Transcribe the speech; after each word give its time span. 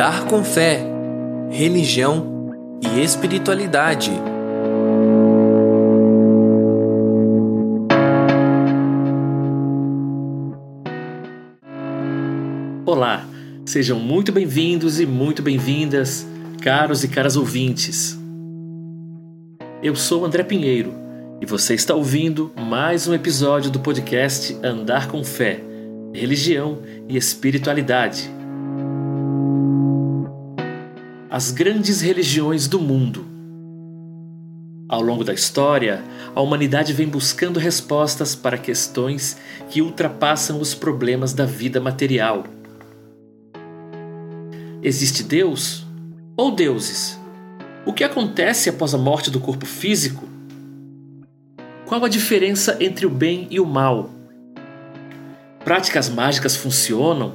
Andar 0.00 0.24
com 0.28 0.42
fé, 0.42 0.82
religião 1.50 2.48
e 2.82 3.02
espiritualidade. 3.02 4.10
Olá, 12.86 13.26
sejam 13.66 14.00
muito 14.00 14.32
bem-vindos 14.32 14.98
e 14.98 15.04
muito 15.04 15.42
bem-vindas, 15.42 16.26
caros 16.62 17.04
e 17.04 17.08
caras 17.08 17.36
ouvintes. 17.36 18.18
Eu 19.82 19.94
sou 19.94 20.24
André 20.24 20.44
Pinheiro 20.44 20.94
e 21.42 21.44
você 21.44 21.74
está 21.74 21.94
ouvindo 21.94 22.50
mais 22.56 23.06
um 23.06 23.12
episódio 23.12 23.70
do 23.70 23.80
podcast 23.80 24.56
Andar 24.64 25.08
com 25.08 25.22
Fé, 25.22 25.60
Religião 26.14 26.78
e 27.06 27.18
Espiritualidade 27.18 28.39
as 31.30 31.52
grandes 31.52 32.00
religiões 32.00 32.66
do 32.66 32.80
mundo. 32.80 33.24
Ao 34.88 35.00
longo 35.00 35.22
da 35.22 35.32
história, 35.32 36.02
a 36.34 36.40
humanidade 36.40 36.92
vem 36.92 37.08
buscando 37.08 37.60
respostas 37.60 38.34
para 38.34 38.58
questões 38.58 39.36
que 39.70 39.80
ultrapassam 39.80 40.60
os 40.60 40.74
problemas 40.74 41.32
da 41.32 41.46
vida 41.46 41.80
material. 41.80 42.44
Existe 44.82 45.22
Deus 45.22 45.86
ou 46.36 46.50
deuses? 46.50 47.16
O 47.86 47.92
que 47.92 48.02
acontece 48.02 48.68
após 48.68 48.92
a 48.92 48.98
morte 48.98 49.30
do 49.30 49.38
corpo 49.38 49.66
físico? 49.66 50.28
Qual 51.86 52.04
a 52.04 52.08
diferença 52.08 52.76
entre 52.80 53.06
o 53.06 53.10
bem 53.10 53.46
e 53.52 53.60
o 53.60 53.66
mal? 53.66 54.10
Práticas 55.64 56.08
mágicas 56.08 56.56
funcionam? 56.56 57.34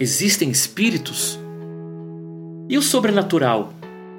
Existem 0.00 0.50
espíritos? 0.50 1.38
E 2.68 2.76
o 2.76 2.82
sobrenatural 2.82 3.72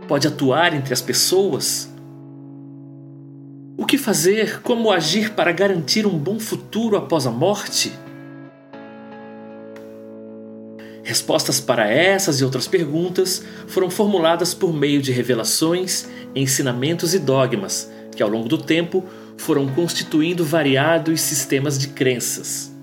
pode 0.07 0.25
atuar 0.25 0.73
entre 0.73 0.93
as 0.93 1.01
pessoas? 1.01 1.91
O 3.75 3.85
que 3.85 3.97
fazer, 3.97 4.61
como 4.61 4.89
agir 4.89 5.33
para 5.33 5.51
garantir 5.51 6.07
um 6.07 6.17
bom 6.17 6.39
futuro 6.39 6.95
após 6.95 7.27
a 7.27 7.31
morte? 7.31 7.91
Respostas 11.03 11.59
para 11.59 11.89
essas 11.89 12.39
e 12.39 12.45
outras 12.45 12.67
perguntas 12.67 13.43
foram 13.67 13.89
formuladas 13.89 14.53
por 14.53 14.73
meio 14.73 15.01
de 15.01 15.11
revelações, 15.11 16.07
ensinamentos 16.33 17.13
e 17.13 17.19
dogmas 17.19 17.91
que, 18.15 18.23
ao 18.23 18.29
longo 18.29 18.47
do 18.47 18.57
tempo, 18.57 19.03
foram 19.35 19.67
constituindo 19.67 20.45
variados 20.45 21.19
sistemas 21.19 21.77
de 21.77 21.89
crenças. 21.89 22.73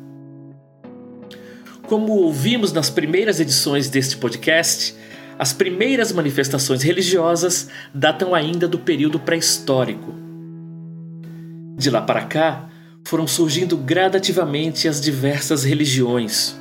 Como 1.86 2.12
ouvimos 2.12 2.72
nas 2.72 2.90
primeiras 2.90 3.40
edições 3.40 3.88
deste 3.88 4.16
podcast, 4.16 4.94
as 5.38 5.52
primeiras 5.52 6.12
manifestações 6.12 6.82
religiosas 6.82 7.68
datam 7.92 8.34
ainda 8.34 8.68
do 8.68 8.78
período 8.78 9.18
pré-histórico. 9.18 10.14
De 11.76 11.90
lá 11.90 12.00
para 12.00 12.22
cá, 12.22 12.68
foram 13.04 13.26
surgindo 13.26 13.76
gradativamente 13.76 14.88
as 14.88 15.00
diversas 15.00 15.64
religiões. 15.64 16.58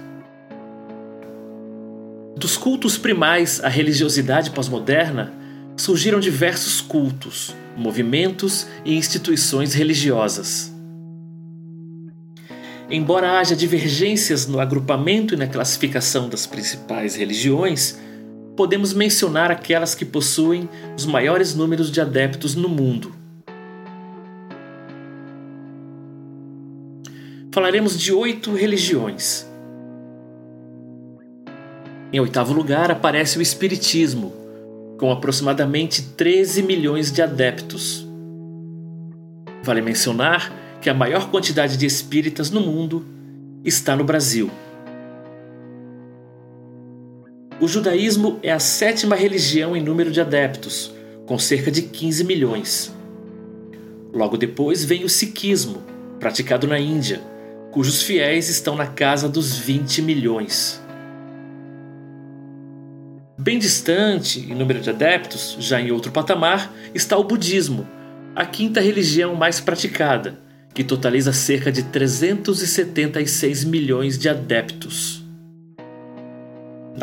Dos 2.36 2.58
cultos 2.58 2.98
primais 2.98 3.64
à 3.64 3.70
religiosidade 3.70 4.50
pós-moderna, 4.52 5.32
surgiram 5.78 6.20
diversos 6.20 6.82
cultos, 6.82 7.56
movimentos 7.78 8.68
e 8.84 8.96
instituições 8.96 9.74
religiosas. 9.74 10.74
Embora 12.90 13.40
haja 13.40 13.56
divergências 13.56 14.46
no 14.46 14.60
agrupamento 14.60 15.34
e 15.34 15.38
na 15.38 15.48
classificação 15.48 16.28
das 16.28 16.46
principais 16.46 17.16
religiões, 17.16 17.97
podemos 18.56 18.94
mencionar 18.94 19.52
aquelas 19.52 19.96
que 19.96 20.06
possuem 20.06 20.69
os 20.96 21.06
maiores 21.06 21.56
números 21.56 21.91
de 21.91 22.00
adeptos 22.00 22.56
no 22.56 22.69
mundo. 22.69 23.14
Falaremos 27.52 28.00
de 28.00 28.12
oito 28.12 28.53
religiões. 28.53 29.47
Em 32.12 32.19
oitavo 32.19 32.53
lugar 32.53 32.91
aparece 32.91 33.38
o 33.38 33.41
Espiritismo, 33.41 34.34
com 34.97 35.12
aproximadamente 35.12 36.02
13 36.16 36.64
milhões 36.64 37.12
de 37.12 37.22
adeptos. 37.22 38.08
Vale 39.64 39.81
mencionar 39.81 40.52
que 40.81 40.90
a 40.90 40.94
maior 40.94 41.30
quantidade 41.30 41.78
de 41.78 41.85
espíritas 41.85 42.50
no 42.50 42.59
mundo 42.59 43.06
está 43.64 43.96
no 43.96 44.03
Brasil. 44.03 44.52
O 47.63 47.68
judaísmo 47.69 48.41
é 48.44 48.51
a 48.51 48.59
sétima 48.59 49.16
religião 49.16 49.74
em 49.74 49.81
número 49.81 50.12
de 50.12 50.19
adeptos, 50.19 50.94
com 51.25 51.40
cerca 51.40 51.72
de 51.72 51.84
15 51.84 52.25
milhões. 52.25 52.94
Logo 54.13 54.35
depois 54.35 54.84
vem 54.84 55.06
o 55.06 55.09
sikhismo, 55.09 55.81
praticado 56.19 56.68
na 56.68 56.78
Índia, 56.78 57.22
cujos 57.72 58.02
fiéis 58.02 58.50
estão 58.50 58.75
na 58.75 58.88
casa 58.88 59.29
dos 59.29 59.57
20 59.57 60.02
milhões. 60.02 60.84
Bem 63.40 63.57
distante 63.59 64.41
em 64.41 64.53
número 64.53 64.81
de 64.81 64.90
adeptos, 64.90 65.56
já 65.57 65.79
em 65.79 65.90
outro 65.90 66.12
patamar, 66.12 66.69
está 66.94 67.16
o 67.16 67.23
budismo, 67.23 67.88
a 68.35 68.46
quinta 68.46 68.81
religião 68.81 69.35
mais 69.35 69.62
praticada, 69.62 70.38
que 70.73 70.84
totaliza 70.84 71.31
cerca 71.31 71.72
de 71.72 71.84
376 71.84 73.63
milhões 73.63 74.18
de 74.18 74.28
adeptos. 74.28 75.22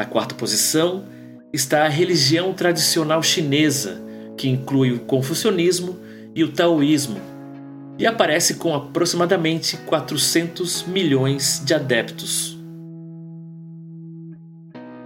Na 0.00 0.06
quarta 0.06 0.34
posição 0.34 1.04
está 1.52 1.84
a 1.84 1.88
religião 1.90 2.54
tradicional 2.54 3.22
chinesa, 3.22 4.00
que 4.34 4.48
inclui 4.48 4.92
o 4.92 5.00
confucionismo 5.00 5.98
e 6.34 6.42
o 6.42 6.50
taoísmo, 6.52 7.20
e 7.98 8.06
aparece 8.06 8.54
com 8.54 8.74
aproximadamente 8.74 9.76
400 9.76 10.84
milhões 10.84 11.60
de 11.66 11.74
adeptos. 11.74 12.58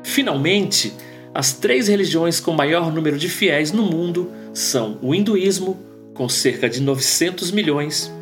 Finalmente, 0.04 0.94
as 1.34 1.54
três 1.54 1.88
religiões 1.88 2.38
com 2.38 2.52
maior 2.52 2.92
número 2.92 3.18
de 3.18 3.28
fiéis 3.28 3.72
no 3.72 3.82
mundo 3.82 4.30
são 4.52 4.96
o 5.02 5.12
hinduísmo, 5.12 5.76
com 6.14 6.28
cerca 6.28 6.70
de 6.70 6.80
900 6.80 7.50
milhões, 7.50 8.12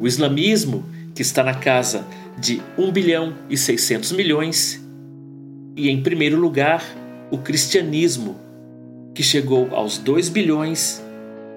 o 0.00 0.06
islamismo, 0.06 0.82
que 1.14 1.20
está 1.20 1.42
na 1.42 1.52
casa 1.52 2.06
de 2.38 2.62
1 2.78 2.90
bilhão 2.90 3.34
e 3.50 3.58
600 3.58 4.12
milhões, 4.12 4.82
e, 5.76 5.90
em 5.90 6.02
primeiro 6.02 6.38
lugar, 6.38 6.84
o 7.30 7.38
cristianismo, 7.38 8.36
que 9.14 9.22
chegou 9.22 9.74
aos 9.74 9.98
2 9.98 10.28
bilhões 10.28 11.02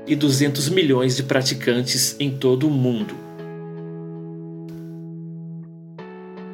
e 0.05 0.16
200 0.16 0.69
milhões 0.69 1.16
de 1.16 1.23
praticantes 1.23 2.16
em 2.19 2.31
todo 2.31 2.67
o 2.67 2.72
mundo. 2.72 3.16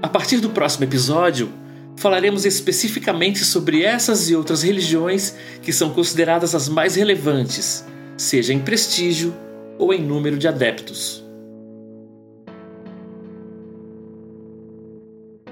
A 0.02 0.08
partir 0.10 0.40
do 0.40 0.50
próximo 0.50 0.84
episódio, 0.84 1.50
falaremos 1.96 2.46
especificamente 2.46 3.46
sobre 3.46 3.84
essas 3.84 4.30
e 4.30 4.36
outras 4.36 4.64
religiões 4.64 5.36
que 5.62 5.72
são 5.72 5.92
consideradas 5.92 6.56
as 6.56 6.68
mais 6.68 6.96
relevantes, 6.96 7.86
seja 8.18 8.54
em 8.54 8.60
prestígio 8.60 9.34
ou 9.78 9.94
em 9.94 10.02
número 10.02 10.38
de 10.38 10.48
adeptos. 10.48 11.24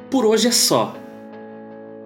Por 0.10 0.26
hoje 0.26 0.50
é 0.50 0.52
só. 0.52 1.01